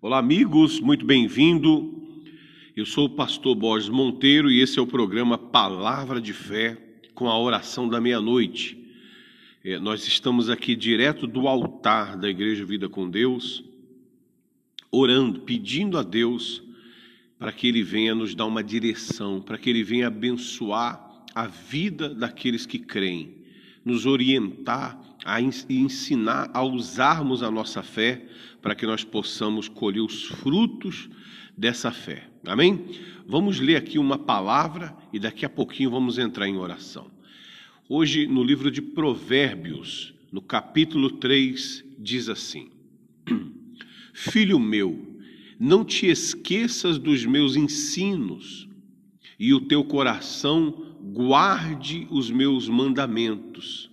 Olá, 0.00 0.18
amigos, 0.18 0.78
muito 0.78 1.04
bem-vindo. 1.04 1.92
Eu 2.76 2.86
sou 2.86 3.06
o 3.06 3.10
pastor 3.10 3.56
Borges 3.56 3.88
Monteiro 3.88 4.48
e 4.48 4.60
esse 4.60 4.78
é 4.78 4.82
o 4.82 4.86
programa 4.86 5.36
Palavra 5.36 6.20
de 6.20 6.32
Fé 6.32 6.78
com 7.16 7.28
a 7.28 7.36
oração 7.36 7.88
da 7.88 8.00
meia-noite. 8.00 8.78
É, 9.64 9.76
nós 9.76 10.06
estamos 10.06 10.48
aqui 10.48 10.76
direto 10.76 11.26
do 11.26 11.48
altar 11.48 12.16
da 12.16 12.30
Igreja 12.30 12.64
Vida 12.64 12.88
com 12.88 13.10
Deus, 13.10 13.64
orando, 14.88 15.40
pedindo 15.40 15.98
a 15.98 16.04
Deus 16.04 16.62
para 17.36 17.50
que 17.50 17.66
Ele 17.66 17.82
venha 17.82 18.14
nos 18.14 18.36
dar 18.36 18.46
uma 18.46 18.62
direção, 18.62 19.40
para 19.40 19.58
que 19.58 19.68
Ele 19.68 19.82
venha 19.82 20.06
abençoar 20.06 21.24
a 21.34 21.48
vida 21.48 22.14
daqueles 22.14 22.64
que 22.64 22.78
creem, 22.78 23.34
nos 23.84 24.06
orientar 24.06 25.07
a 25.24 25.40
ensinar 25.40 26.50
a 26.54 26.62
usarmos 26.62 27.42
a 27.42 27.50
nossa 27.50 27.82
fé 27.82 28.26
para 28.62 28.74
que 28.74 28.86
nós 28.86 29.04
possamos 29.04 29.68
colher 29.68 30.00
os 30.00 30.24
frutos 30.24 31.08
dessa 31.56 31.90
fé. 31.90 32.28
Amém? 32.46 32.86
Vamos 33.26 33.60
ler 33.60 33.76
aqui 33.76 33.98
uma 33.98 34.18
palavra 34.18 34.96
e 35.12 35.18
daqui 35.18 35.44
a 35.44 35.50
pouquinho 35.50 35.90
vamos 35.90 36.18
entrar 36.18 36.48
em 36.48 36.56
oração. 36.56 37.10
Hoje, 37.88 38.26
no 38.26 38.42
livro 38.42 38.70
de 38.70 38.80
Provérbios, 38.80 40.14
no 40.30 40.40
capítulo 40.40 41.10
3, 41.12 41.84
diz 41.98 42.28
assim: 42.28 42.70
Filho 44.12 44.58
meu, 44.58 45.16
não 45.58 45.84
te 45.84 46.06
esqueças 46.06 46.98
dos 46.98 47.24
meus 47.24 47.56
ensinos, 47.56 48.68
e 49.38 49.52
o 49.54 49.60
teu 49.60 49.84
coração 49.84 50.96
guarde 51.12 52.06
os 52.10 52.30
meus 52.30 52.68
mandamentos, 52.68 53.87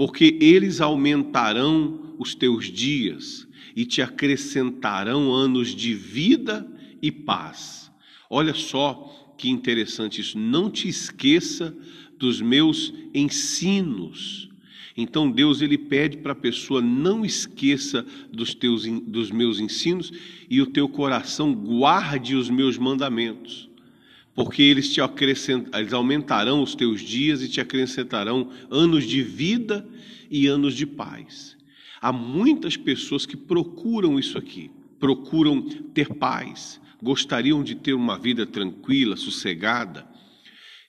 porque 0.00 0.38
eles 0.40 0.80
aumentarão 0.80 2.14
os 2.18 2.34
teus 2.34 2.72
dias 2.72 3.46
e 3.76 3.84
te 3.84 4.00
acrescentarão 4.00 5.30
anos 5.30 5.74
de 5.74 5.92
vida 5.92 6.66
e 7.02 7.12
paz. 7.12 7.92
Olha 8.30 8.54
só 8.54 9.34
que 9.36 9.50
interessante 9.50 10.22
isso. 10.22 10.38
Não 10.38 10.70
te 10.70 10.88
esqueça 10.88 11.76
dos 12.18 12.40
meus 12.40 12.94
ensinos. 13.12 14.48
Então 14.96 15.30
Deus 15.30 15.60
ele 15.60 15.76
pede 15.76 16.16
para 16.16 16.32
a 16.32 16.34
pessoa 16.34 16.80
não 16.80 17.22
esqueça 17.22 18.02
dos 18.32 18.54
teus 18.54 18.86
dos 19.02 19.30
meus 19.30 19.60
ensinos 19.60 20.10
e 20.48 20.62
o 20.62 20.66
teu 20.66 20.88
coração 20.88 21.54
guarde 21.54 22.34
os 22.36 22.48
meus 22.48 22.78
mandamentos. 22.78 23.69
Porque 24.34 24.62
eles 24.62 24.92
te 24.92 25.00
eles 25.00 25.92
aumentarão 25.92 26.62
os 26.62 26.74
teus 26.74 27.00
dias 27.00 27.42
e 27.42 27.48
te 27.48 27.60
acrescentarão 27.60 28.50
anos 28.70 29.04
de 29.04 29.22
vida 29.22 29.86
e 30.30 30.46
anos 30.46 30.74
de 30.74 30.86
paz. 30.86 31.56
Há 32.00 32.12
muitas 32.12 32.76
pessoas 32.76 33.26
que 33.26 33.36
procuram 33.36 34.18
isso 34.18 34.38
aqui, 34.38 34.70
procuram 34.98 35.60
ter 35.92 36.08
paz, 36.14 36.80
gostariam 37.02 37.62
de 37.62 37.74
ter 37.74 37.92
uma 37.92 38.18
vida 38.18 38.46
tranquila, 38.46 39.16
sossegada, 39.16 40.08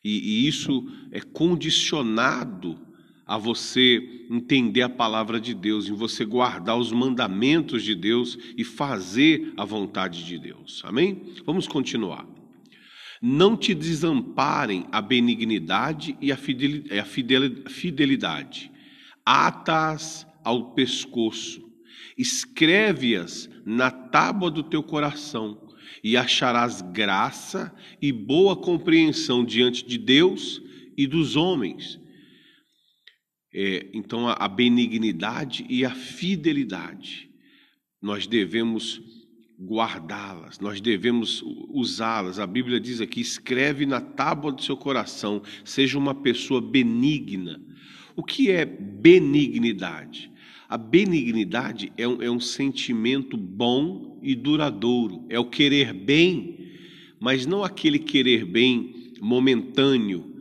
e, 0.04 0.44
e 0.44 0.48
isso 0.48 0.88
é 1.12 1.20
condicionado 1.20 2.80
a 3.26 3.38
você 3.38 4.26
entender 4.30 4.82
a 4.82 4.90
palavra 4.90 5.40
de 5.40 5.54
Deus, 5.54 5.88
em 5.88 5.94
você 5.94 6.26
guardar 6.26 6.78
os 6.78 6.92
mandamentos 6.92 7.84
de 7.84 7.96
Deus 7.96 8.38
e 8.58 8.64
fazer 8.64 9.54
a 9.56 9.64
vontade 9.64 10.26
de 10.26 10.38
Deus. 10.38 10.82
Amém? 10.84 11.22
Vamos 11.46 11.68
continuar. 11.68 12.41
Não 13.22 13.56
te 13.56 13.74
desamparem 13.74 14.88
a 14.92 15.02
benignidade 15.02 16.18
e 16.20 16.32
a 16.32 16.38
fidelidade. 16.38 18.72
Atas 19.24 20.26
ao 20.44 20.74
pescoço, 20.74 21.62
escreve-as 22.18 23.50
na 23.66 23.92
tábua 23.92 24.50
do 24.50 24.64
teu 24.64 24.82
coração, 24.82 25.70
e 26.04 26.18
acharás 26.18 26.82
graça 26.82 27.76
e 28.02 28.12
boa 28.12 28.56
compreensão 28.56 29.46
diante 29.46 29.86
de 29.86 29.98
Deus 29.98 30.62
e 30.98 31.06
dos 31.06 31.36
homens. 31.36 32.00
É, 33.54 33.88
então, 33.94 34.28
a 34.28 34.48
benignidade 34.48 35.66
e 35.70 35.86
a 35.86 35.94
fidelidade, 35.94 37.30
nós 38.02 38.26
devemos 38.26 39.02
guardá-las, 39.62 40.60
nós 40.60 40.82
devemos 40.82 41.44
usá-las. 41.70 42.40
A 42.40 42.48
Bíblia 42.48 42.80
diz 42.80 43.00
aqui: 43.00 43.22
escreve 43.22 43.86
na 43.86 44.02
tábua 44.02 44.52
do 44.52 44.64
seu 44.64 44.76
coração, 44.76 45.42
seja 45.64 45.98
uma 45.98 46.16
pessoa 46.16 46.60
benigna. 46.60 47.62
O 48.16 48.24
que 48.24 48.50
é 48.50 48.66
benignidade? 48.66 50.32
A 50.68 50.78
benignidade 50.78 51.92
é 51.98 52.08
um, 52.08 52.22
é 52.22 52.32
um 52.32 52.40
sentimento 52.40 53.38
bom 53.38 54.20
e 54.24 54.34
duradouro, 54.34 55.26
é 55.30 55.40
o 55.40 55.46
querer 55.46 55.94
bem, 55.94 56.72
mas 57.20 57.46
não 57.46 57.64
aquele 57.64 58.00
querer 58.00 58.46
bem 58.46 59.14
momentâneo, 59.22 60.34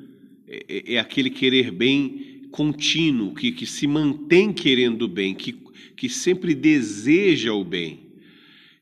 é, 0.47 0.65
é, 0.69 0.95
é 0.95 0.99
aquele 0.99 1.31
querer 1.31 1.71
bem 1.71 2.49
contínuo, 2.51 3.35
que, 3.35 3.53
que 3.53 3.67
se 3.67 3.87
mantém 3.87 4.53
querendo 4.53 5.07
bem, 5.07 5.35
que, 5.35 5.53
que 5.97 6.09
sempre 6.09 6.55
deseja 6.55 7.53
o 7.53 7.65
bem. 7.65 8.10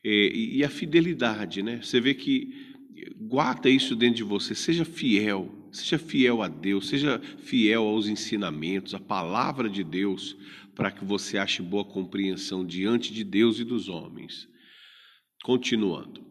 É, 0.04 0.10
e 0.10 0.64
a 0.64 0.68
fidelidade, 0.68 1.62
né? 1.62 1.80
Você 1.82 2.00
vê 2.00 2.14
que 2.14 2.68
guarda 3.16 3.68
isso 3.68 3.94
dentro 3.94 4.16
de 4.16 4.22
você, 4.22 4.54
seja 4.54 4.84
fiel, 4.84 5.52
seja 5.72 5.98
fiel 5.98 6.42
a 6.42 6.48
Deus, 6.48 6.88
seja 6.88 7.20
fiel 7.38 7.82
aos 7.84 8.08
ensinamentos, 8.08 8.94
à 8.94 9.00
palavra 9.00 9.68
de 9.68 9.84
Deus, 9.84 10.36
para 10.74 10.90
que 10.90 11.04
você 11.04 11.38
ache 11.38 11.62
boa 11.62 11.84
compreensão 11.84 12.64
diante 12.64 13.12
de 13.12 13.24
Deus 13.24 13.58
e 13.58 13.64
dos 13.64 13.88
homens. 13.88 14.48
Continuando. 15.42 16.24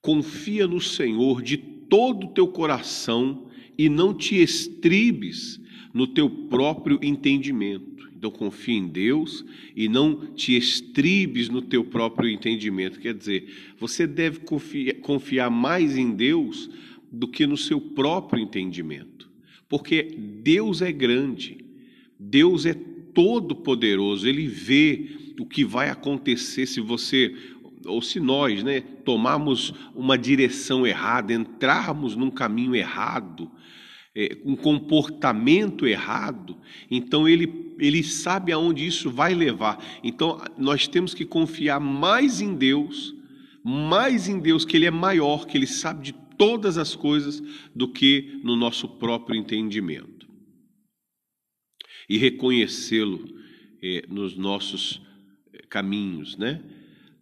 Confia 0.00 0.66
no 0.66 0.80
Senhor 0.80 1.42
de 1.42 1.56
todo 1.56 2.26
o 2.26 2.32
teu 2.32 2.48
coração 2.48 3.50
e 3.76 3.88
não 3.88 4.14
te 4.14 4.36
estribes 4.36 5.60
no 5.92 6.06
teu 6.06 6.28
próprio 6.48 6.98
entendimento. 7.02 8.09
Então 8.20 8.30
confia 8.30 8.74
em 8.76 8.86
Deus 8.86 9.42
e 9.74 9.88
não 9.88 10.26
te 10.34 10.54
estribes 10.54 11.48
no 11.48 11.62
teu 11.62 11.82
próprio 11.82 12.28
entendimento. 12.28 13.00
Quer 13.00 13.14
dizer, 13.14 13.72
você 13.78 14.06
deve 14.06 14.40
confiar, 14.40 14.96
confiar 14.96 15.50
mais 15.50 15.96
em 15.96 16.10
Deus 16.10 16.68
do 17.10 17.26
que 17.26 17.46
no 17.46 17.56
seu 17.56 17.80
próprio 17.80 18.42
entendimento. 18.42 19.30
Porque 19.70 20.02
Deus 20.42 20.82
é 20.82 20.92
grande, 20.92 21.64
Deus 22.18 22.66
é 22.66 22.74
todo-poderoso, 22.74 24.28
ele 24.28 24.46
vê 24.46 25.32
o 25.40 25.46
que 25.46 25.64
vai 25.64 25.88
acontecer 25.88 26.66
se 26.66 26.78
você 26.78 27.34
ou 27.86 28.02
se 28.02 28.20
nós, 28.20 28.62
né, 28.62 28.82
tomarmos 28.82 29.72
uma 29.94 30.18
direção 30.18 30.86
errada, 30.86 31.32
entrarmos 31.32 32.14
num 32.14 32.30
caminho 32.30 32.76
errado, 32.76 33.50
um 34.44 34.56
comportamento 34.56 35.86
errado, 35.86 36.56
então 36.90 37.28
ele, 37.28 37.74
ele 37.78 38.02
sabe 38.02 38.50
aonde 38.50 38.84
isso 38.84 39.10
vai 39.10 39.34
levar. 39.34 39.82
Então 40.02 40.42
nós 40.58 40.88
temos 40.88 41.14
que 41.14 41.24
confiar 41.24 41.78
mais 41.78 42.40
em 42.40 42.54
Deus, 42.54 43.14
mais 43.64 44.28
em 44.28 44.40
Deus, 44.40 44.64
que 44.64 44.76
Ele 44.76 44.86
é 44.86 44.90
maior, 44.90 45.46
que 45.46 45.56
Ele 45.56 45.66
sabe 45.66 46.02
de 46.02 46.12
todas 46.36 46.78
as 46.78 46.96
coisas, 46.96 47.42
do 47.74 47.86
que 47.86 48.40
no 48.42 48.56
nosso 48.56 48.88
próprio 48.88 49.38
entendimento 49.38 50.20
e 52.10 52.18
reconhecê-lo 52.18 53.24
eh, 53.80 54.04
nos 54.08 54.36
nossos 54.36 55.00
eh, 55.54 55.62
caminhos, 55.68 56.36
né? 56.36 56.60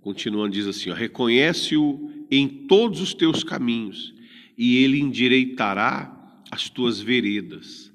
Continuando, 0.00 0.54
diz 0.54 0.66
assim: 0.66 0.90
reconhece-o 0.90 2.26
em 2.30 2.48
todos 2.66 3.02
os 3.02 3.12
teus 3.12 3.44
caminhos, 3.44 4.14
e 4.56 4.78
ele 4.78 4.98
endireitará 4.98 6.17
as 6.50 6.68
tuas 6.68 7.00
veredas. 7.00 7.92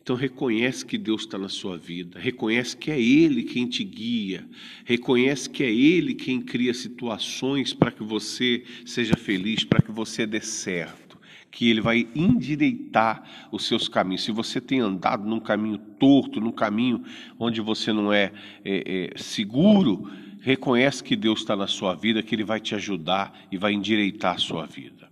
Então 0.00 0.16
reconhece 0.16 0.84
que 0.84 0.96
Deus 0.96 1.22
está 1.22 1.36
na 1.36 1.48
sua 1.48 1.76
vida, 1.76 2.18
reconhece 2.18 2.76
que 2.76 2.90
é 2.90 3.00
Ele 3.00 3.42
quem 3.42 3.68
te 3.68 3.84
guia, 3.84 4.48
reconhece 4.84 5.48
que 5.48 5.62
é 5.62 5.70
Ele 5.70 6.14
quem 6.14 6.40
cria 6.40 6.72
situações 6.72 7.74
para 7.74 7.90
que 7.90 8.02
você 8.02 8.64
seja 8.86 9.14
feliz, 9.16 9.62
para 9.62 9.82
que 9.82 9.92
você 9.92 10.26
dê 10.26 10.40
certo 10.40 11.10
que 11.50 11.68
ele 11.68 11.80
vai 11.80 12.08
endireitar 12.14 13.48
os 13.50 13.66
seus 13.66 13.88
caminhos. 13.88 14.22
Se 14.22 14.30
você 14.30 14.60
tem 14.60 14.80
andado 14.80 15.28
num 15.28 15.40
caminho 15.40 15.78
torto, 15.78 16.40
num 16.40 16.52
caminho 16.52 17.02
onde 17.38 17.60
você 17.60 17.92
não 17.92 18.12
é, 18.12 18.32
é, 18.64 19.10
é 19.14 19.18
seguro, 19.18 20.08
reconhece 20.40 21.02
que 21.02 21.16
Deus 21.16 21.40
está 21.40 21.56
na 21.56 21.66
sua 21.66 21.94
vida, 21.94 22.22
que 22.22 22.34
Ele 22.34 22.44
vai 22.44 22.60
te 22.60 22.74
ajudar 22.74 23.36
e 23.50 23.56
vai 23.56 23.72
endireitar 23.72 24.36
a 24.36 24.38
sua 24.38 24.64
vida. 24.64 25.10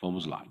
Vamos 0.00 0.26
lá. 0.26 0.44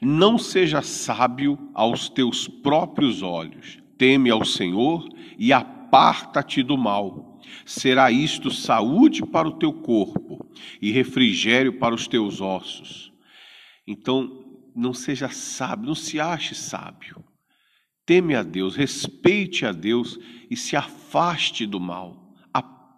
Não 0.00 0.38
seja 0.38 0.80
sábio 0.80 1.58
aos 1.74 2.08
teus 2.08 2.46
próprios 2.46 3.20
olhos, 3.22 3.78
teme 3.96 4.30
ao 4.30 4.44
Senhor 4.44 5.08
e 5.36 5.52
aparta-te 5.52 6.62
do 6.62 6.78
mal. 6.78 7.40
Será 7.66 8.10
isto 8.10 8.50
saúde 8.50 9.26
para 9.26 9.48
o 9.48 9.58
teu 9.58 9.72
corpo 9.72 10.46
e 10.80 10.92
refrigério 10.92 11.78
para 11.78 11.94
os 11.94 12.06
teus 12.06 12.40
ossos. 12.40 13.12
Então, 13.86 14.44
não 14.74 14.94
seja 14.94 15.28
sábio, 15.28 15.86
não 15.86 15.94
se 15.94 16.20
ache 16.20 16.54
sábio. 16.54 17.24
Teme 18.06 18.34
a 18.34 18.42
Deus, 18.42 18.76
respeite 18.76 19.66
a 19.66 19.72
Deus 19.72 20.18
e 20.48 20.56
se 20.56 20.76
afaste 20.76 21.66
do 21.66 21.80
mal. 21.80 22.17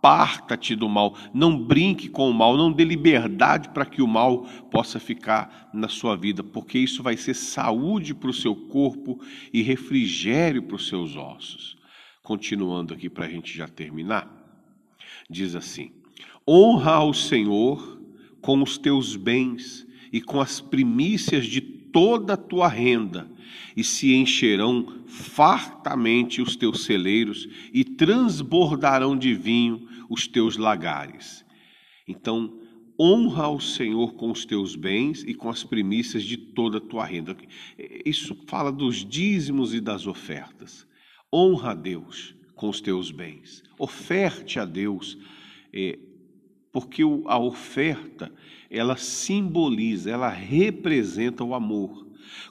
Aparta-te 0.02 0.74
do 0.74 0.88
mal, 0.88 1.14
não 1.34 1.62
brinque 1.62 2.08
com 2.08 2.30
o 2.30 2.32
mal, 2.32 2.56
não 2.56 2.72
dê 2.72 2.84
liberdade 2.84 3.68
para 3.68 3.84
que 3.84 4.00
o 4.00 4.08
mal 4.08 4.46
possa 4.70 4.98
ficar 4.98 5.68
na 5.74 5.88
sua 5.88 6.16
vida, 6.16 6.42
porque 6.42 6.78
isso 6.78 7.02
vai 7.02 7.18
ser 7.18 7.34
saúde 7.34 8.14
para 8.14 8.30
o 8.30 8.34
seu 8.34 8.56
corpo 8.56 9.20
e 9.52 9.60
refrigério 9.60 10.62
para 10.62 10.76
os 10.76 10.88
seus 10.88 11.16
ossos. 11.16 11.76
Continuando 12.22 12.94
aqui 12.94 13.10
para 13.10 13.26
a 13.26 13.28
gente 13.28 13.54
já 13.54 13.68
terminar, 13.68 14.26
diz 15.28 15.54
assim: 15.54 15.92
honra 16.48 16.92
ao 16.92 17.12
Senhor 17.12 18.00
com 18.40 18.62
os 18.62 18.78
teus 18.78 19.16
bens 19.16 19.86
e 20.10 20.22
com 20.22 20.40
as 20.40 20.62
primícias 20.62 21.44
de 21.44 21.60
toda 21.92 22.34
a 22.34 22.36
tua 22.36 22.68
renda, 22.68 23.30
e 23.76 23.84
se 23.84 24.14
encherão 24.14 25.04
fartamente 25.06 26.40
os 26.42 26.56
teus 26.56 26.84
celeiros 26.84 27.48
e 27.72 27.84
transbordarão 27.84 29.16
de 29.16 29.34
vinho 29.34 29.88
os 30.08 30.26
teus 30.26 30.56
lagares. 30.56 31.44
Então, 32.06 32.58
honra 33.00 33.44
ao 33.44 33.60
Senhor 33.60 34.14
com 34.14 34.30
os 34.30 34.44
teus 34.44 34.74
bens 34.76 35.22
e 35.22 35.32
com 35.32 35.48
as 35.48 35.64
primícias 35.64 36.22
de 36.24 36.36
toda 36.36 36.78
a 36.78 36.80
tua 36.80 37.04
renda. 37.04 37.36
Isso 38.04 38.36
fala 38.46 38.70
dos 38.70 39.04
dízimos 39.04 39.72
e 39.72 39.80
das 39.80 40.06
ofertas. 40.06 40.86
Honra 41.32 41.70
a 41.70 41.74
Deus 41.74 42.34
com 42.54 42.68
os 42.68 42.80
teus 42.80 43.10
bens. 43.10 43.62
Oferte 43.78 44.58
a 44.58 44.64
Deus, 44.64 45.16
é, 45.72 45.98
porque 46.72 47.02
a 47.26 47.38
oferta 47.38 48.32
ela 48.70 48.96
simboliza, 48.96 50.10
ela 50.10 50.28
representa 50.28 51.42
o 51.42 51.54
amor. 51.54 52.06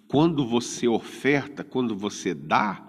Quando 0.08 0.46
você 0.46 0.88
oferta, 0.88 1.64
quando 1.64 1.96
você 1.96 2.34
dá, 2.34 2.86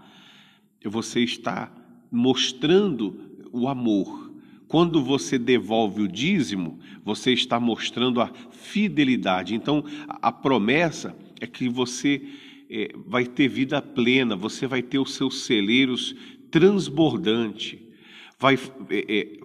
você 0.85 1.21
está 1.21 1.73
mostrando 2.11 3.47
o 3.53 3.69
amor. 3.69 4.33
Quando 4.67 5.03
você 5.03 5.39
devolve 5.39 6.03
o 6.03 6.09
dízimo, 6.09 6.79
você 7.05 7.33
está 7.33 7.59
mostrando 7.59 8.21
a 8.21 8.31
fidelidade. 8.51 9.55
Então, 9.55 9.85
a 10.09 10.33
promessa 10.33 11.17
é 11.41 11.47
que 11.47 11.69
você 11.69 12.23
é, 12.71 12.93
vai 13.07 13.27
ter 13.27 13.49
vida 13.49 13.83
plena, 13.83 14.37
você 14.37 14.67
vai 14.67 14.83
ter 14.83 14.99
os 14.99 15.15
seus 15.15 15.43
celeiros 15.43 16.15
transbordante, 16.51 17.83
vai, 18.39 18.59
é, 18.91 19.19
é, 19.19 19.40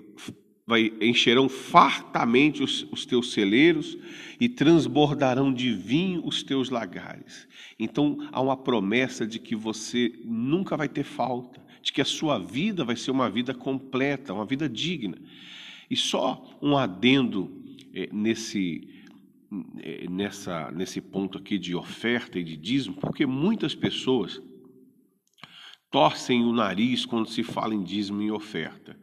vai 0.67 0.91
encherão 0.99 1.47
fartamente 1.47 2.63
os, 2.63 2.87
os 2.91 3.05
teus 3.05 3.33
celeiros 3.33 3.97
e 4.39 4.49
transbordarão 4.49 5.53
de 5.53 5.71
vinho 5.71 6.25
os 6.25 6.41
teus 6.41 6.69
lagares. 6.69 7.47
Então 7.79 8.17
há 8.31 8.41
uma 8.41 8.57
promessa 8.57 9.27
de 9.27 9.37
que 9.37 9.55
você 9.55 10.13
nunca 10.23 10.75
vai 10.75 10.89
ter 10.89 11.03
falta, 11.03 11.63
de 11.81 11.93
que 11.93 12.01
a 12.01 12.05
sua 12.05 12.39
vida 12.39 12.83
vai 12.83 12.95
ser 12.95 13.11
uma 13.11 13.29
vida 13.29 13.53
completa, 13.53 14.33
uma 14.33 14.45
vida 14.45 14.67
digna. 14.67 15.17
E 15.89 15.95
só 15.95 16.57
um 16.61 16.75
adendo 16.75 17.63
é, 17.93 18.09
nesse 18.11 18.89
é, 19.83 20.09
nessa 20.09 20.71
nesse 20.71 20.99
ponto 20.99 21.37
aqui 21.37 21.59
de 21.59 21.75
oferta 21.75 22.39
e 22.39 22.43
de 22.43 22.57
dízimo, 22.57 22.95
porque 22.95 23.25
muitas 23.27 23.75
pessoas 23.75 24.41
torcem 25.91 26.43
o 26.43 26.51
nariz 26.51 27.05
quando 27.05 27.29
se 27.29 27.43
fala 27.43 27.75
em 27.75 27.83
dízimo 27.83 28.21
e 28.23 28.31
oferta. 28.31 28.99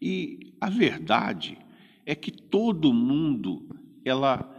E 0.00 0.54
a 0.60 0.68
verdade 0.68 1.58
é 2.04 2.14
que 2.14 2.30
todo 2.30 2.92
mundo 2.92 3.68
ela 4.04 4.52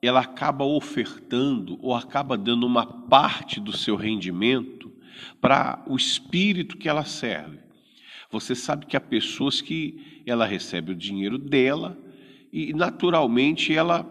ela 0.00 0.20
acaba 0.20 0.66
ofertando 0.66 1.78
ou 1.80 1.94
acaba 1.94 2.36
dando 2.36 2.66
uma 2.66 2.84
parte 2.84 3.58
do 3.58 3.74
seu 3.74 3.96
rendimento 3.96 4.92
para 5.40 5.82
o 5.86 5.96
espírito 5.96 6.76
que 6.76 6.90
ela 6.90 7.06
serve. 7.06 7.58
Você 8.30 8.54
sabe 8.54 8.84
que 8.84 8.98
há 8.98 9.00
pessoas 9.00 9.62
que 9.62 10.22
ela 10.26 10.44
recebe 10.44 10.92
o 10.92 10.94
dinheiro 10.94 11.38
dela 11.38 11.98
e 12.52 12.74
naturalmente 12.74 13.74
ela 13.74 14.10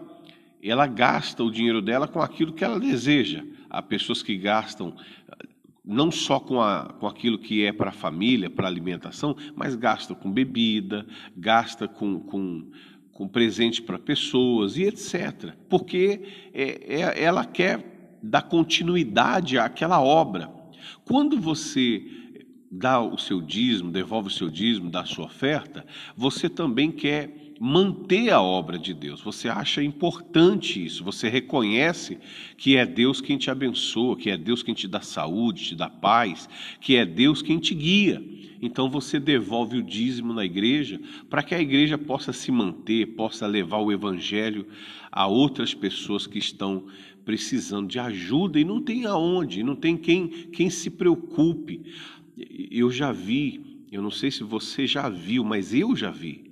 ela 0.60 0.86
gasta 0.86 1.44
o 1.44 1.50
dinheiro 1.50 1.82
dela 1.82 2.08
com 2.08 2.22
aquilo 2.22 2.54
que 2.54 2.64
ela 2.64 2.80
deseja. 2.80 3.44
Há 3.68 3.82
pessoas 3.82 4.22
que 4.22 4.36
gastam 4.38 4.96
não 5.84 6.10
só 6.10 6.40
com, 6.40 6.60
a, 6.60 6.94
com 6.98 7.06
aquilo 7.06 7.38
que 7.38 7.64
é 7.64 7.72
para 7.72 7.90
a 7.90 7.92
família, 7.92 8.48
para 8.48 8.66
a 8.66 8.70
alimentação, 8.70 9.36
mas 9.54 9.74
gasta 9.74 10.14
com 10.14 10.32
bebida, 10.32 11.06
gasta 11.36 11.86
com, 11.86 12.18
com, 12.20 12.70
com 13.12 13.28
presente 13.28 13.82
para 13.82 13.98
pessoas 13.98 14.76
e 14.78 14.84
etc. 14.84 15.52
Porque 15.68 16.22
é, 16.54 17.00
é, 17.02 17.22
ela 17.22 17.44
quer 17.44 18.18
dar 18.22 18.42
continuidade 18.42 19.58
àquela 19.58 20.00
obra. 20.00 20.50
Quando 21.04 21.38
você 21.38 22.02
dá 22.70 23.00
o 23.00 23.18
seu 23.18 23.40
dízimo, 23.42 23.90
devolve 23.90 24.28
o 24.28 24.32
seu 24.32 24.50
dízimo, 24.50 24.90
dá 24.90 25.02
a 25.02 25.06
sua 25.06 25.26
oferta, 25.26 25.84
você 26.16 26.48
também 26.48 26.90
quer 26.90 27.43
manter 27.66 28.28
a 28.28 28.42
obra 28.42 28.78
de 28.78 28.92
Deus. 28.92 29.22
Você 29.22 29.48
acha 29.48 29.82
importante 29.82 30.84
isso, 30.84 31.02
você 31.02 31.30
reconhece 31.30 32.18
que 32.58 32.76
é 32.76 32.84
Deus 32.84 33.22
quem 33.22 33.38
te 33.38 33.50
abençoa, 33.50 34.18
que 34.18 34.28
é 34.28 34.36
Deus 34.36 34.62
quem 34.62 34.74
te 34.74 34.86
dá 34.86 35.00
saúde, 35.00 35.64
te 35.64 35.74
dá 35.74 35.88
paz, 35.88 36.46
que 36.78 36.94
é 36.94 37.06
Deus 37.06 37.40
quem 37.40 37.58
te 37.58 37.74
guia. 37.74 38.22
Então 38.60 38.90
você 38.90 39.18
devolve 39.18 39.78
o 39.78 39.82
dízimo 39.82 40.34
na 40.34 40.44
igreja 40.44 41.00
para 41.30 41.42
que 41.42 41.54
a 41.54 41.60
igreja 41.60 41.96
possa 41.96 42.34
se 42.34 42.52
manter, 42.52 43.14
possa 43.14 43.46
levar 43.46 43.78
o 43.78 43.90
evangelho 43.90 44.66
a 45.10 45.26
outras 45.26 45.72
pessoas 45.72 46.26
que 46.26 46.38
estão 46.38 46.84
precisando 47.24 47.88
de 47.88 47.98
ajuda 47.98 48.60
e 48.60 48.64
não 48.64 48.82
tem 48.82 49.06
aonde, 49.06 49.62
não 49.62 49.74
tem 49.74 49.96
quem, 49.96 50.28
quem 50.28 50.68
se 50.68 50.90
preocupe. 50.90 51.80
Eu 52.70 52.90
já 52.90 53.10
vi, 53.10 53.86
eu 53.90 54.02
não 54.02 54.10
sei 54.10 54.30
se 54.30 54.42
você 54.42 54.86
já 54.86 55.08
viu, 55.08 55.42
mas 55.42 55.72
eu 55.72 55.96
já 55.96 56.10
vi 56.10 56.43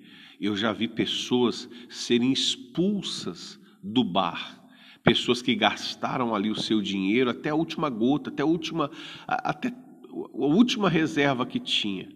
eu 0.46 0.56
já 0.56 0.72
vi 0.72 0.88
pessoas 0.88 1.68
serem 1.88 2.32
expulsas 2.32 3.60
do 3.82 4.02
bar, 4.02 4.60
pessoas 5.02 5.40
que 5.40 5.54
gastaram 5.54 6.34
ali 6.34 6.50
o 6.50 6.60
seu 6.60 6.82
dinheiro 6.82 7.30
até 7.30 7.50
a 7.50 7.54
última 7.54 7.88
gota, 7.88 8.30
até 8.30 8.42
a 8.42 8.46
última, 8.46 8.90
até 9.26 9.68
a 9.68 10.46
última 10.46 10.88
reserva 10.88 11.46
que 11.46 11.60
tinha. 11.60 12.08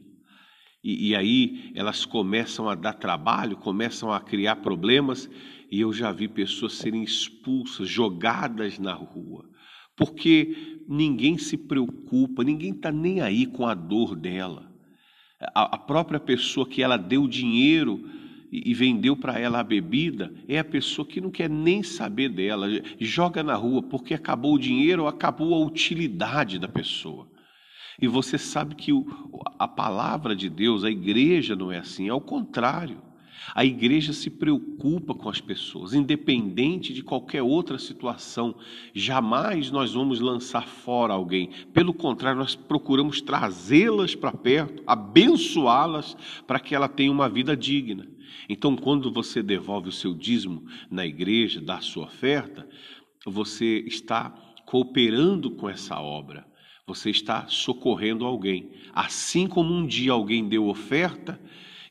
E, 0.82 1.10
e 1.10 1.16
aí 1.16 1.72
elas 1.74 2.04
começam 2.04 2.68
a 2.68 2.74
dar 2.74 2.94
trabalho, 2.94 3.56
começam 3.56 4.12
a 4.12 4.20
criar 4.20 4.56
problemas, 4.56 5.30
e 5.70 5.80
eu 5.80 5.92
já 5.92 6.12
vi 6.12 6.28
pessoas 6.28 6.74
serem 6.74 7.02
expulsas, 7.02 7.88
jogadas 7.88 8.78
na 8.78 8.92
rua, 8.92 9.48
porque 9.96 10.84
ninguém 10.88 11.38
se 11.38 11.56
preocupa, 11.56 12.44
ninguém 12.44 12.70
está 12.70 12.92
nem 12.92 13.20
aí 13.20 13.46
com 13.46 13.66
a 13.66 13.74
dor 13.74 14.14
dela. 14.14 14.75
A, 15.40 15.76
a 15.76 15.78
própria 15.78 16.18
pessoa 16.18 16.66
que 16.66 16.82
ela 16.82 16.96
deu 16.96 17.28
dinheiro 17.28 18.08
e, 18.50 18.70
e 18.70 18.74
vendeu 18.74 19.16
para 19.16 19.38
ela 19.38 19.60
a 19.60 19.64
bebida 19.64 20.32
é 20.48 20.58
a 20.58 20.64
pessoa 20.64 21.06
que 21.06 21.20
não 21.20 21.30
quer 21.30 21.50
nem 21.50 21.82
saber 21.82 22.28
dela, 22.28 22.66
joga 22.98 23.42
na 23.42 23.54
rua 23.54 23.82
porque 23.82 24.14
acabou 24.14 24.54
o 24.54 24.58
dinheiro 24.58 25.02
ou 25.02 25.08
acabou 25.08 25.54
a 25.54 25.66
utilidade 25.66 26.58
da 26.58 26.68
pessoa. 26.68 27.28
E 28.00 28.06
você 28.06 28.36
sabe 28.36 28.74
que 28.74 28.92
o, 28.92 29.06
a 29.58 29.66
palavra 29.66 30.36
de 30.36 30.50
Deus, 30.50 30.84
a 30.84 30.90
igreja 30.90 31.56
não 31.56 31.72
é 31.72 31.78
assim, 31.78 32.08
é 32.08 32.14
o 32.14 32.20
contrário. 32.20 33.02
A 33.54 33.64
igreja 33.64 34.12
se 34.12 34.28
preocupa 34.30 35.14
com 35.14 35.28
as 35.28 35.40
pessoas, 35.40 35.94
independente 35.94 36.92
de 36.92 37.02
qualquer 37.02 37.42
outra 37.42 37.78
situação. 37.78 38.56
Jamais 38.94 39.70
nós 39.70 39.94
vamos 39.94 40.20
lançar 40.20 40.66
fora 40.66 41.14
alguém. 41.14 41.50
Pelo 41.72 41.94
contrário, 41.94 42.38
nós 42.38 42.54
procuramos 42.54 43.20
trazê-las 43.20 44.14
para 44.14 44.32
perto, 44.32 44.82
abençoá-las 44.86 46.16
para 46.46 46.60
que 46.60 46.74
ela 46.74 46.88
tenha 46.88 47.12
uma 47.12 47.28
vida 47.28 47.56
digna. 47.56 48.06
Então, 48.48 48.76
quando 48.76 49.10
você 49.12 49.42
devolve 49.42 49.88
o 49.88 49.92
seu 49.92 50.14
dízimo 50.14 50.64
na 50.90 51.06
igreja, 51.06 51.60
dá 51.60 51.76
a 51.76 51.82
sua 51.82 52.04
oferta, 52.04 52.68
você 53.24 53.84
está 53.86 54.30
cooperando 54.66 55.50
com 55.50 55.68
essa 55.68 55.98
obra. 56.00 56.46
Você 56.86 57.10
está 57.10 57.46
socorrendo 57.48 58.24
alguém. 58.24 58.70
Assim 58.92 59.48
como 59.48 59.74
um 59.74 59.84
dia 59.84 60.12
alguém 60.12 60.48
deu 60.48 60.68
oferta, 60.68 61.40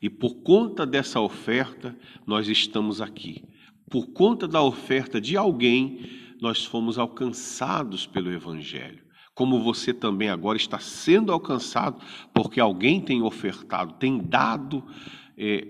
e 0.06 0.08
por 0.08 0.36
conta 0.36 0.86
dessa 0.86 1.20
oferta, 1.20 1.98
nós 2.24 2.46
estamos 2.46 3.00
aqui. 3.00 3.42
Por 3.90 4.06
conta 4.12 4.46
da 4.46 4.62
oferta 4.62 5.20
de 5.20 5.36
alguém, 5.36 6.08
nós 6.40 6.64
fomos 6.64 6.96
alcançados 6.96 8.06
pelo 8.06 8.32
Evangelho. 8.32 9.02
Como 9.34 9.64
você 9.64 9.92
também 9.92 10.28
agora 10.28 10.56
está 10.56 10.78
sendo 10.78 11.32
alcançado, 11.32 12.00
porque 12.32 12.60
alguém 12.60 13.00
tem 13.00 13.20
ofertado, 13.20 13.94
tem 13.94 14.18
dado 14.18 14.84
é, 15.36 15.66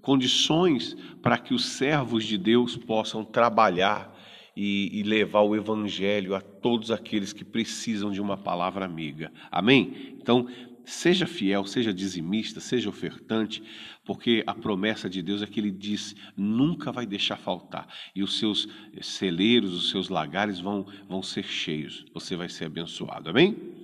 condições 0.00 0.96
para 1.20 1.36
que 1.36 1.52
os 1.52 1.66
servos 1.66 2.24
de 2.24 2.38
Deus 2.38 2.78
possam 2.78 3.22
trabalhar 3.26 4.10
e, 4.56 5.00
e, 5.00 5.02
levar 5.02 5.42
o 5.42 5.54
Evangelho 5.54 6.34
a 6.34 6.40
todos 6.40 6.90
aqueles 6.90 7.34
que 7.34 7.44
precisam 7.44 8.10
de 8.10 8.22
uma 8.22 8.38
palavra 8.38 8.86
amiga. 8.86 9.30
Amém? 9.50 10.16
Então, 10.18 10.48
Seja 10.86 11.26
fiel, 11.26 11.64
seja 11.64 11.92
dizimista, 11.92 12.60
seja 12.60 12.88
ofertante, 12.88 13.60
porque 14.04 14.44
a 14.46 14.54
promessa 14.54 15.10
de 15.10 15.20
Deus 15.20 15.42
é 15.42 15.46
que 15.46 15.58
Ele 15.58 15.72
diz: 15.72 16.14
nunca 16.36 16.92
vai 16.92 17.04
deixar 17.04 17.36
faltar, 17.36 17.88
e 18.14 18.22
os 18.22 18.38
seus 18.38 18.68
celeiros, 19.02 19.74
os 19.74 19.90
seus 19.90 20.08
lagares 20.08 20.60
vão, 20.60 20.86
vão 21.08 21.22
ser 21.22 21.44
cheios, 21.44 22.06
você 22.14 22.36
vai 22.36 22.48
ser 22.48 22.66
abençoado. 22.66 23.28
Amém? 23.28 23.76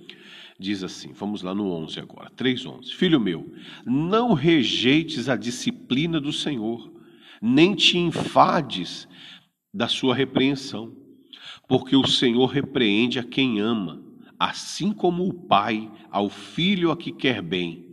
diz 0.57 0.83
assim, 0.83 1.11
vamos 1.13 1.41
lá 1.41 1.53
no 1.53 1.69
11 1.71 1.99
agora, 1.99 2.29
3:11. 2.31 2.93
Filho 2.93 3.19
meu, 3.19 3.51
não 3.85 4.33
rejeites 4.33 5.27
a 5.27 5.35
disciplina 5.35 6.19
do 6.21 6.31
Senhor, 6.31 6.91
nem 7.41 7.75
te 7.75 7.97
enfades 7.97 9.07
da 9.73 9.87
sua 9.87 10.15
repreensão, 10.15 10.95
porque 11.67 11.95
o 11.95 12.07
Senhor 12.07 12.45
repreende 12.45 13.19
a 13.19 13.23
quem 13.23 13.59
ama, 13.59 14.02
assim 14.43 14.91
como 14.91 15.27
o 15.27 15.33
pai 15.33 15.89
ao 16.11 16.29
filho 16.29 16.91
a 16.91 16.97
que 16.97 17.11
quer 17.11 17.41
bem. 17.41 17.85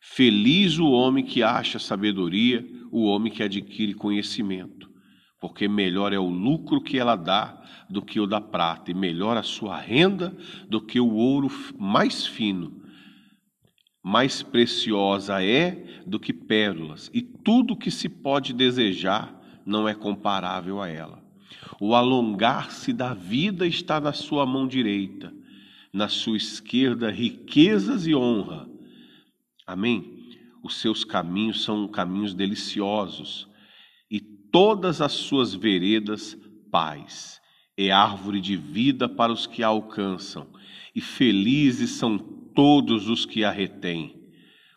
Feliz 0.00 0.78
o 0.78 0.90
homem 0.90 1.24
que 1.24 1.42
acha 1.42 1.78
sabedoria, 1.78 2.66
o 2.92 3.04
homem 3.04 3.32
que 3.32 3.42
adquire 3.42 3.94
conhecimento, 3.94 4.90
porque 5.40 5.66
melhor 5.66 6.12
é 6.12 6.18
o 6.18 6.28
lucro 6.28 6.82
que 6.82 6.98
ela 6.98 7.16
dá 7.16 7.62
do 7.88 8.02
que 8.02 8.20
o 8.20 8.26
da 8.26 8.40
prata, 8.40 8.90
e 8.90 8.94
melhor 8.94 9.38
a 9.38 9.42
sua 9.42 9.78
renda 9.78 10.36
do 10.68 10.80
que 10.80 11.00
o 11.00 11.14
ouro 11.14 11.50
mais 11.78 12.26
fino. 12.26 12.82
Mais 14.02 14.42
preciosa 14.42 15.42
é 15.42 16.02
do 16.06 16.20
que 16.20 16.34
pérolas, 16.34 17.10
e 17.14 17.22
tudo 17.22 17.76
que 17.76 17.90
se 17.90 18.08
pode 18.08 18.52
desejar 18.52 19.34
não 19.64 19.88
é 19.88 19.94
comparável 19.94 20.82
a 20.82 20.88
ela. 20.88 21.24
O 21.80 21.94
alongar-se 21.94 22.92
da 22.92 23.14
vida 23.14 23.66
está 23.66 23.98
na 23.98 24.12
sua 24.12 24.44
mão 24.44 24.68
direita, 24.68 25.32
na 25.94 26.08
sua 26.08 26.36
esquerda 26.36 27.08
riquezas 27.08 28.04
e 28.04 28.16
honra. 28.16 28.68
Amém? 29.64 30.28
Os 30.60 30.80
seus 30.80 31.04
caminhos 31.04 31.62
são 31.62 31.86
caminhos 31.86 32.34
deliciosos, 32.34 33.48
e 34.10 34.18
todas 34.20 35.00
as 35.00 35.12
suas 35.12 35.54
veredas 35.54 36.36
paz 36.68 37.40
é 37.76 37.92
árvore 37.92 38.40
de 38.40 38.56
vida 38.56 39.08
para 39.08 39.32
os 39.32 39.46
que 39.46 39.62
a 39.62 39.68
alcançam, 39.68 40.48
e 40.92 41.00
felizes 41.00 41.90
são 41.90 42.18
todos 42.18 43.08
os 43.08 43.24
que 43.24 43.44
a 43.44 43.52
retêm. 43.52 44.20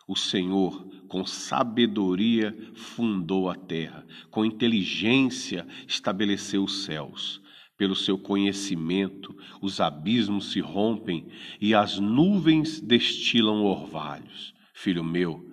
O 0.06 0.14
Senhor, 0.14 0.86
com 1.08 1.26
sabedoria, 1.26 2.56
fundou 2.74 3.50
a 3.50 3.56
terra, 3.56 4.06
com 4.30 4.44
inteligência 4.44 5.66
estabeleceu 5.86 6.62
os 6.62 6.84
céus. 6.84 7.42
Pelo 7.78 7.94
seu 7.94 8.18
conhecimento, 8.18 9.32
os 9.62 9.80
abismos 9.80 10.50
se 10.50 10.60
rompem 10.60 11.28
e 11.60 11.74
as 11.74 11.98
nuvens 11.98 12.80
destilam 12.80 13.62
orvalhos. 13.62 14.52
Filho 14.74 15.04
meu, 15.04 15.48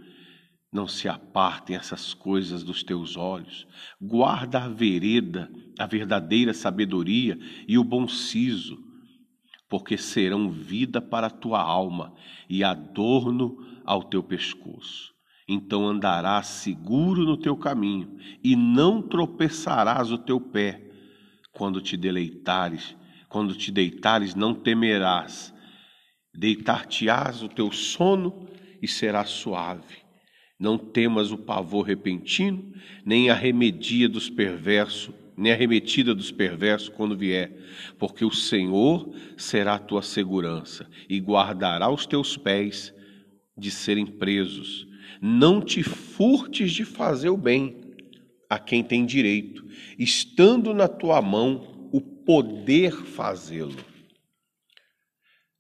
não 0.74 0.88
se 0.88 1.08
apartem 1.08 1.76
essas 1.76 2.16
coisas 2.16 2.64
dos 2.64 2.84
teus 2.84 3.16
olhos. 3.16 3.68
Guarda 4.02 4.64
a 4.64 4.68
vereda, 4.68 5.50
a 5.80 5.86
verdadeira 5.86 6.54
sabedoria 6.54 7.38
e 7.68 7.78
o 7.78 7.84
bom 7.84 8.08
siso, 8.08 8.78
porque 9.70 9.96
serão 9.96 10.50
vida 10.50 11.00
para 11.00 11.28
a 11.28 11.30
tua 11.32 11.62
alma 11.62 12.14
e 12.50 12.64
adorno 12.64 13.56
ao 13.86 14.04
teu 14.04 14.24
pescoço. 14.24 15.14
Então 15.48 15.88
andarás 15.88 16.48
seguro 16.48 17.24
no 17.24 17.38
teu 17.38 17.56
caminho 17.56 18.18
e 18.44 18.56
não 18.56 19.02
tropeçarás 19.02 20.12
o 20.12 20.18
teu 20.18 20.42
pé. 20.42 20.85
Quando 21.56 21.82
te 21.82 21.98
deleitares, 21.98 22.96
quando 23.28 23.56
te 23.56 23.72
deitares, 23.72 24.36
não 24.36 24.54
temerás. 24.54 25.52
Deitar-te-ás 26.34 27.42
o 27.42 27.50
teu 27.50 27.72
sono 27.72 28.48
e 28.82 28.88
será 28.88 29.26
suave 29.26 30.06
não 30.60 30.78
temas 30.78 31.32
o 31.32 31.38
pavor 31.38 31.86
repentino, 31.86 32.74
nem 33.06 33.30
a 33.30 33.34
remedia 33.34 34.08
dos 34.08 34.30
perversos, 34.30 35.14
nem 35.38 35.52
a 35.52 35.56
remetida 35.56 36.16
dos 36.16 36.32
perversos 36.32 36.90
quando 36.90 37.18
vier, 37.18 37.52
porque 38.00 38.24
o 38.24 38.32
Senhor 38.32 39.14
será 39.36 39.76
a 39.76 39.80
tua 39.80 40.02
segurança 40.02 40.90
e 41.10 41.20
guardará 41.20 41.90
os 41.90 42.06
teus 42.06 42.38
pés 42.38 42.94
de 43.58 43.70
serem 43.70 44.06
presos. 44.06 44.88
Não 45.22 45.62
te 45.62 45.84
furtes 45.84 46.72
de 46.72 46.86
fazer 46.86 47.30
o 47.30 47.38
bem 47.38 47.82
a 48.50 48.60
quem 48.60 48.84
tem 48.84 49.06
direito, 49.06 49.66
estando 49.98 50.74
na 50.74 50.88
tua 50.88 51.22
mão 51.22 51.90
o 51.92 52.02
poder 52.02 52.92
fazê-lo. 52.92 53.76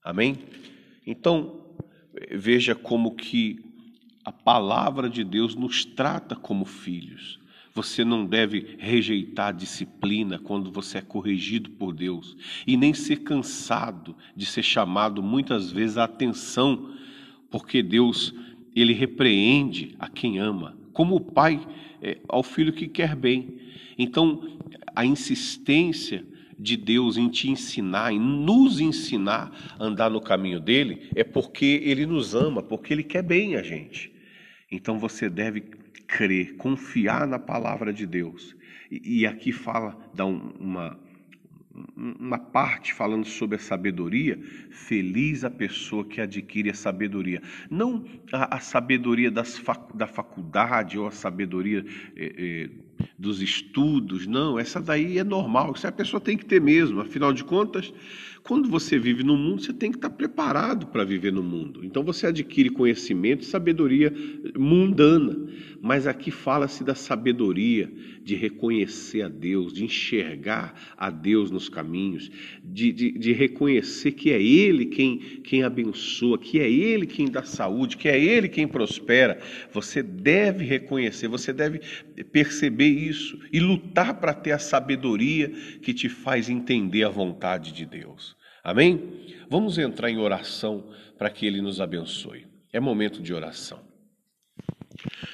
Amém? 0.03 0.37
Então, 1.05 1.75
veja 2.31 2.75
como 2.75 3.15
que 3.15 3.59
a 4.23 4.31
palavra 4.31 5.09
de 5.09 5.23
Deus 5.23 5.55
nos 5.55 5.85
trata 5.85 6.35
como 6.35 6.65
filhos. 6.65 7.39
Você 7.73 8.05
não 8.05 8.25
deve 8.25 8.77
rejeitar 8.79 9.49
a 9.49 9.51
disciplina 9.51 10.39
quando 10.39 10.71
você 10.71 10.99
é 10.99 11.01
corrigido 11.01 11.69
por 11.71 11.93
Deus 11.93 12.35
e 12.65 12.77
nem 12.77 12.93
ser 12.93 13.17
cansado 13.17 14.15
de 14.35 14.45
ser 14.45 14.63
chamado 14.63 15.21
muitas 15.21 15.71
vezes 15.71 15.97
a 15.97 16.05
atenção, 16.05 16.95
porque 17.51 17.83
Deus 17.83 18.33
ele 18.75 18.93
repreende 18.93 19.95
a 19.99 20.07
quem 20.07 20.39
ama, 20.39 20.77
como 20.93 21.15
o 21.15 21.21
pai 21.21 21.59
é, 22.05 22.17
ao 22.27 22.43
filho 22.43 22.71
que 22.71 22.87
quer 22.87 23.15
bem. 23.15 23.57
Então, 23.97 24.59
a 24.95 25.03
insistência 25.03 26.23
de 26.57 26.77
Deus 26.77 27.17
em 27.17 27.27
te 27.27 27.49
ensinar, 27.49 28.13
em 28.13 28.19
nos 28.19 28.79
ensinar 28.79 29.51
a 29.79 29.83
andar 29.83 30.11
no 30.11 30.21
caminho 30.21 30.59
dele, 30.59 31.09
é 31.15 31.23
porque 31.23 31.81
ele 31.83 32.05
nos 32.05 32.35
ama, 32.35 32.61
porque 32.61 32.93
ele 32.93 33.03
quer 33.03 33.23
bem 33.23 33.55
a 33.55 33.63
gente. 33.63 34.13
Então 34.71 34.99
você 34.99 35.29
deve 35.29 35.61
crer, 36.07 36.55
confiar 36.55 37.27
na 37.27 37.39
palavra 37.39 37.91
de 37.91 38.05
Deus. 38.05 38.55
E, 38.91 39.21
e 39.21 39.25
aqui 39.25 39.51
fala, 39.51 39.97
dá 40.13 40.25
um, 40.25 40.53
uma, 40.59 40.99
uma 41.95 42.37
parte 42.37 42.93
falando 42.93 43.25
sobre 43.25 43.57
a 43.57 43.59
sabedoria, 43.59 44.39
feliz 44.69 45.43
a 45.43 45.49
pessoa 45.49 46.05
que 46.05 46.21
adquire 46.21 46.69
a 46.69 46.73
sabedoria. 46.73 47.41
Não 47.69 48.05
a, 48.31 48.57
a 48.57 48.59
sabedoria 48.59 49.29
das 49.29 49.61
da 49.93 50.07
faculdade 50.07 50.97
ou 50.97 51.07
a 51.07 51.11
sabedoria 51.11 51.85
eh, 52.15 52.35
eh, 52.37 52.69
dos 53.17 53.41
estudos, 53.41 54.25
não, 54.25 54.57
essa 54.57 54.81
daí 54.81 55.17
é 55.17 55.23
normal, 55.23 55.73
isso 55.75 55.87
a 55.87 55.91
pessoa 55.91 56.21
tem 56.21 56.37
que 56.37 56.45
ter 56.45 56.61
mesmo, 56.61 57.01
afinal 57.01 57.33
de 57.33 57.43
contas, 57.43 57.93
quando 58.47 58.69
você 58.69 58.99
vive 58.99 59.23
no 59.23 59.35
mundo, 59.35 59.63
você 59.63 59.73
tem 59.73 59.89
que 59.89 59.97
estar 59.97 60.11
preparado 60.11 60.85
para 60.85 61.03
viver 61.03 61.33
no 61.33 61.41
mundo. 61.41 61.83
Então 61.83 62.03
você 62.03 62.27
adquire 62.27 62.69
conhecimento 62.69 63.41
e 63.41 63.45
sabedoria 63.45 64.13
mundana. 64.55 65.35
Mas 65.81 66.05
aqui 66.05 66.29
fala-se 66.29 66.83
da 66.83 66.93
sabedoria 66.93 67.91
de 68.23 68.35
reconhecer 68.35 69.23
a 69.23 69.27
Deus, 69.27 69.73
de 69.73 69.83
enxergar 69.83 70.93
a 70.95 71.09
Deus 71.09 71.49
nos 71.49 71.69
caminhos, 71.69 72.29
de, 72.63 72.91
de, 72.91 73.11
de 73.13 73.33
reconhecer 73.33 74.11
que 74.11 74.31
é 74.31 74.41
Ele 74.41 74.85
quem, 74.85 75.17
quem 75.43 75.63
abençoa, 75.63 76.37
que 76.37 76.59
é 76.59 76.69
Ele 76.69 77.07
quem 77.07 77.25
dá 77.25 77.41
saúde, 77.41 77.97
que 77.97 78.07
é 78.07 78.19
Ele 78.19 78.47
quem 78.47 78.67
prospera. 78.67 79.39
Você 79.71 80.03
deve 80.03 80.63
reconhecer, 80.63 81.27
você 81.27 81.51
deve 81.51 81.81
perceber 82.31 82.89
isso 82.89 83.39
e 83.51 83.59
lutar 83.59 84.19
para 84.19 84.35
ter 84.35 84.51
a 84.51 84.59
sabedoria 84.59 85.49
que 85.81 85.95
te 85.95 86.09
faz 86.09 86.47
entender 86.47 87.03
a 87.03 87.09
vontade 87.09 87.71
de 87.71 87.87
Deus. 87.87 88.34
Amém? 88.65 89.27
Vamos 89.47 89.77
entrar 89.77 90.09
em 90.09 90.17
oração 90.17 90.91
para 91.19 91.29
que 91.29 91.45
Ele 91.45 91.61
nos 91.61 91.79
abençoe. 91.79 92.47
É 92.73 92.79
momento 92.79 93.21
de 93.21 93.31
oração. 93.31 93.79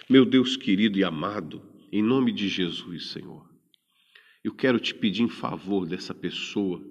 Meu 0.09 0.25
Deus 0.25 0.57
querido 0.57 0.99
e 0.99 1.03
amado, 1.05 1.61
em 1.93 2.03
nome 2.03 2.33
de 2.33 2.49
Jesus, 2.49 3.11
Senhor, 3.11 3.49
eu 4.43 4.53
quero 4.53 4.81
te 4.81 4.93
pedir 4.93 5.23
em 5.23 5.29
favor 5.29 5.87
dessa 5.87 6.13
pessoa 6.13 6.83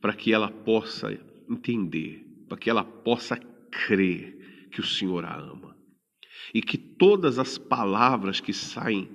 para 0.00 0.14
que 0.14 0.32
ela 0.32 0.48
possa 0.48 1.18
entender, 1.50 2.24
para 2.48 2.56
que 2.56 2.70
ela 2.70 2.84
possa 2.84 3.36
crer 3.68 4.68
que 4.70 4.78
o 4.78 4.86
Senhor 4.86 5.24
a 5.24 5.36
ama 5.36 5.76
e 6.54 6.62
que 6.62 6.78
todas 6.78 7.40
as 7.40 7.58
palavras 7.58 8.38
que 8.38 8.52
saem 8.52 9.08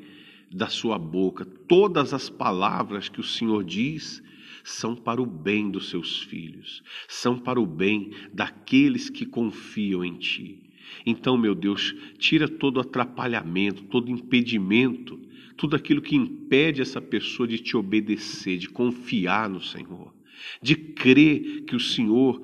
da 0.52 0.68
sua 0.68 1.00
boca, 1.00 1.46
todas 1.46 2.14
as 2.14 2.30
palavras 2.30 3.08
que 3.08 3.22
o 3.22 3.24
Senhor 3.24 3.64
diz, 3.64 4.22
são 4.68 4.98
para 4.98 5.22
o 5.22 5.26
bem 5.26 5.72
dos 5.72 5.90
seus 5.90 6.22
filhos, 6.24 6.84
são 7.08 7.40
para 7.40 7.58
o 7.58 7.66
bem 7.66 8.12
daqueles 8.34 9.10
que 9.10 9.26
confiam 9.26 10.04
em 10.04 10.18
Ti. 10.18 10.62
Então, 11.06 11.38
meu 11.38 11.56
Deus, 11.56 11.96
tira 12.18 12.50
todo 12.50 12.82
atrapalhamento, 12.82 13.86
todo 13.86 14.12
impedimento, 14.12 15.18
tudo 15.56 15.78
aquilo 15.78 16.02
que 16.02 16.18
impede 16.18 16.82
essa 16.82 17.00
pessoa 17.00 17.48
de 17.48 17.60
te 17.60 17.78
obedecer, 17.78 18.58
de 18.58 18.68
confiar 18.68 19.50
no 19.50 19.62
Senhor, 19.62 20.14
de 20.62 20.76
crer 20.76 21.64
que 21.64 21.76
o 21.76 21.80
Senhor 21.80 22.42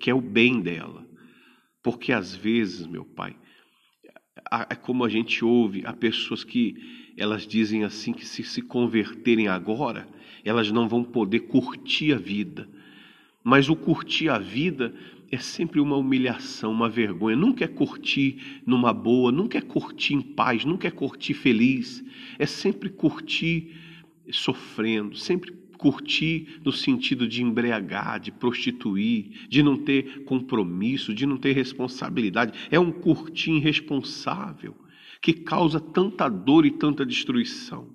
quer 0.00 0.14
o 0.14 0.20
bem 0.20 0.62
dela. 0.62 1.06
Porque 1.82 2.10
às 2.10 2.34
vezes, 2.34 2.86
meu 2.86 3.04
Pai, 3.04 3.36
é 4.70 4.74
como 4.74 5.04
a 5.04 5.10
gente 5.10 5.44
ouve, 5.44 5.82
há 5.84 5.92
pessoas 5.92 6.42
que 6.42 6.74
elas 7.16 7.46
dizem 7.46 7.84
assim 7.84 8.12
que 8.12 8.26
se 8.26 8.42
se 8.42 8.60
converterem 8.60 9.48
agora, 9.48 10.06
elas 10.44 10.70
não 10.70 10.88
vão 10.88 11.02
poder 11.02 11.40
curtir 11.40 12.12
a 12.12 12.18
vida. 12.18 12.68
Mas 13.42 13.68
o 13.68 13.76
curtir 13.76 14.28
a 14.28 14.38
vida 14.38 14.94
é 15.30 15.38
sempre 15.38 15.80
uma 15.80 15.96
humilhação, 15.96 16.72
uma 16.72 16.88
vergonha. 16.88 17.36
Nunca 17.36 17.64
é 17.64 17.68
curtir 17.68 18.62
numa 18.66 18.92
boa, 18.92 19.32
nunca 19.32 19.58
é 19.58 19.60
curtir 19.60 20.14
em 20.14 20.20
paz, 20.20 20.64
nunca 20.64 20.88
é 20.88 20.90
curtir 20.90 21.34
feliz. 21.34 22.04
É 22.38 22.46
sempre 22.46 22.88
curtir 22.88 23.74
sofrendo, 24.30 25.16
sempre 25.16 25.52
curtir 25.78 26.60
no 26.64 26.72
sentido 26.72 27.28
de 27.28 27.42
embriagar, 27.42 28.18
de 28.18 28.32
prostituir, 28.32 29.46
de 29.48 29.62
não 29.62 29.76
ter 29.76 30.24
compromisso, 30.24 31.14
de 31.14 31.26
não 31.26 31.36
ter 31.36 31.52
responsabilidade. 31.52 32.58
É 32.70 32.78
um 32.78 32.90
curtir 32.90 33.52
irresponsável 33.52 34.74
que 35.26 35.32
causa 35.32 35.80
tanta 35.80 36.28
dor 36.28 36.64
e 36.64 36.70
tanta 36.70 37.04
destruição. 37.04 37.92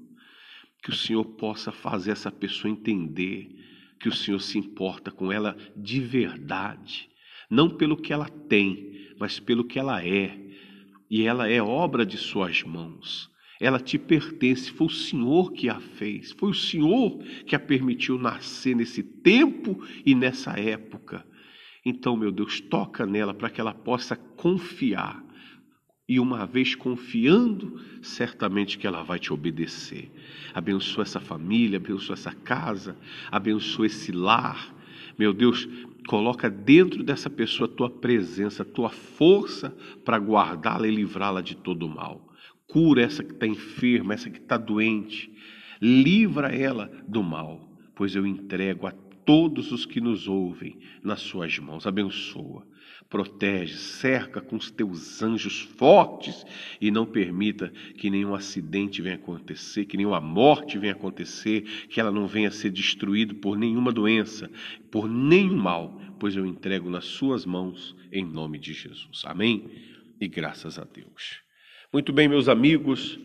Que 0.84 0.90
o 0.90 0.94
Senhor 0.94 1.24
possa 1.24 1.72
fazer 1.72 2.12
essa 2.12 2.30
pessoa 2.30 2.70
entender 2.70 3.56
que 3.98 4.10
o 4.10 4.14
Senhor 4.14 4.42
se 4.42 4.58
importa 4.58 5.12
com 5.12 5.32
ela 5.32 5.56
de 5.74 6.02
verdade, 6.02 7.10
não 7.50 7.70
pelo 7.70 7.96
que 7.96 8.12
ela 8.12 8.28
tem, 8.28 9.14
mas 9.18 9.40
pelo 9.40 9.64
que 9.64 9.80
ela 9.80 10.06
é. 10.06 10.38
E 11.10 11.24
ela 11.24 11.48
é 11.48 11.62
obra 11.62 12.06
de 12.06 12.18
suas 12.18 12.64
mãos. 12.64 13.32
Ela 13.62 13.80
te 13.80 13.98
pertence, 13.98 14.70
foi 14.70 14.88
o 14.88 14.90
Senhor 14.90 15.54
que 15.54 15.70
a 15.70 15.80
fez, 15.80 16.34
foi 16.34 16.50
o 16.50 16.54
Senhor 16.54 17.18
que 17.46 17.56
a 17.56 17.60
permitiu 17.62 18.18
nascer 18.18 18.76
nesse 18.76 19.02
tempo 19.02 19.82
e 20.06 20.14
nessa 20.14 20.60
época. 20.60 21.26
Então, 21.86 22.18
meu 22.18 22.30
Deus, 22.30 22.60
toca 22.60 23.06
nela 23.06 23.34
para 23.34 23.50
que 23.50 23.62
ela 23.62 23.74
possa 23.74 24.18
confiar 24.18 25.31
e 26.12 26.20
uma 26.20 26.46
vez 26.46 26.76
confiando, 26.76 27.80
certamente 28.02 28.78
que 28.78 28.86
ela 28.86 29.02
vai 29.02 29.18
te 29.18 29.32
obedecer. 29.32 30.12
Abençoa 30.54 31.04
essa 31.04 31.22
família, 31.22 31.78
abençoa 31.78 32.16
essa 32.16 32.34
casa, 32.34 32.98
abençoa 33.32 33.86
esse 33.86 34.12
lar. 34.12 34.76
Meu 35.18 35.32
Deus, 35.32 35.70
coloca 36.06 36.50
dentro 36.50 37.02
dessa 37.02 37.30
pessoa 37.30 37.70
a 37.70 37.74
tua 37.74 37.90
presença, 37.90 38.64
a 38.64 38.66
tua 38.66 38.90
força 38.90 39.74
para 40.04 40.18
guardá-la 40.18 40.86
e 40.86 40.94
livrá-la 40.94 41.40
de 41.40 41.56
todo 41.56 41.84
o 41.84 41.90
mal. 41.90 42.30
Cura 42.68 43.04
essa 43.04 43.24
que 43.24 43.32
está 43.32 43.48
enferma, 43.48 44.14
essa 44.14 44.30
que 44.30 44.40
está 44.40 44.58
doente. 44.58 45.32
Livra 45.82 46.50
ela 46.50 46.92
do 47.08 47.24
mal, 47.24 47.72
pois 47.96 48.18
eu 48.18 48.28
entrego 48.28 48.86
a 48.86 48.92
todos 49.32 49.72
os 49.72 49.86
que 49.86 50.02
nos 50.02 50.28
ouvem 50.28 50.78
nas 51.02 51.22
suas 51.22 51.58
mãos. 51.58 51.88
Abençoa 51.88 52.68
protege, 53.10 53.76
cerca 53.76 54.42
com 54.42 54.58
os 54.58 54.70
teus 54.72 55.22
anjos 55.22 55.62
fortes 55.62 56.46
e 56.80 56.90
não 56.92 57.06
permita 57.06 57.70
que 57.98 58.10
nenhum 58.10 58.34
acidente 58.34 59.02
venha 59.02 59.16
acontecer, 59.16 59.86
que 59.86 59.98
nenhuma 59.98 60.20
morte 60.22 60.78
venha 60.78 60.94
acontecer, 60.94 61.64
que 61.90 62.00
ela 62.00 62.12
não 62.12 62.28
venha 62.28 62.50
a 62.50 62.52
ser 62.52 62.72
destruída 62.72 63.34
por 63.34 63.58
nenhuma 63.58 63.92
doença, 63.92 64.50
por 64.90 65.10
nenhum 65.10 65.58
mal, 65.58 66.02
pois 66.20 66.36
eu 66.36 66.46
entrego 66.46 66.90
nas 66.90 67.06
suas 67.06 67.46
mãos 67.46 67.96
em 68.12 68.26
nome 68.26 68.60
de 68.60 68.72
Jesus. 68.72 69.24
Amém? 69.26 69.70
E 70.20 70.28
graças 70.28 70.78
a 70.78 70.84
Deus. 70.84 71.42
Muito 71.92 72.14
bem, 72.14 72.28
meus 72.28 72.48
amigos, 72.48 73.20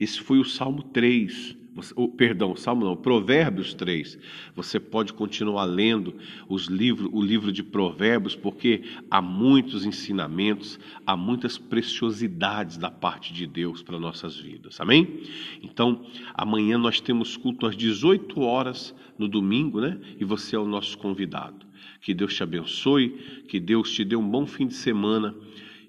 esse 0.00 0.20
foi 0.20 0.38
o 0.38 0.44
Salmo 0.44 0.82
3 0.82 1.63
oh, 1.96 2.08
perdão, 2.08 2.54
Salmo 2.56 2.84
não, 2.84 2.96
Provérbios 2.96 3.74
3. 3.74 4.18
Você 4.54 4.78
pode 4.78 5.12
continuar 5.12 5.64
lendo 5.64 6.14
os 6.48 6.66
livros, 6.66 7.10
o 7.12 7.22
livro 7.22 7.52
de 7.52 7.62
Provérbios, 7.62 8.36
porque 8.36 8.82
há 9.10 9.20
muitos 9.20 9.84
ensinamentos, 9.84 10.78
há 11.06 11.16
muitas 11.16 11.58
preciosidades 11.58 12.76
da 12.76 12.90
parte 12.90 13.32
de 13.32 13.46
Deus 13.46 13.82
para 13.82 13.98
nossas 13.98 14.38
vidas. 14.38 14.80
Amém? 14.80 15.22
Então, 15.62 16.06
amanhã 16.34 16.78
nós 16.78 17.00
temos 17.00 17.36
culto 17.36 17.66
às 17.66 17.76
18 17.76 18.40
horas 18.40 18.94
no 19.18 19.28
domingo, 19.28 19.80
né? 19.80 19.98
E 20.18 20.24
você 20.24 20.56
é 20.56 20.58
o 20.58 20.66
nosso 20.66 20.98
convidado. 20.98 21.66
Que 22.00 22.12
Deus 22.12 22.34
te 22.34 22.42
abençoe, 22.42 23.10
que 23.48 23.58
Deus 23.58 23.90
te 23.92 24.04
dê 24.04 24.16
um 24.16 24.28
bom 24.28 24.46
fim 24.46 24.66
de 24.66 24.74
semana 24.74 25.34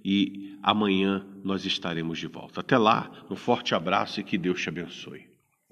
e 0.04 0.58
amanhã 0.62 1.26
nós 1.44 1.66
estaremos 1.66 2.18
de 2.18 2.28
volta. 2.28 2.62
Até 2.62 2.78
lá, 2.78 3.12
um 3.30 3.36
forte 3.36 3.76
abraço 3.76 4.20
e 4.20 4.24
que 4.24 4.38
Deus 4.38 4.62
te 4.62 4.70
abençoe. 4.70 5.35